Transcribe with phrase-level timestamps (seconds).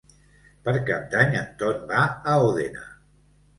[0.67, 2.85] Per Cap d'Any en Ton va a Òdena.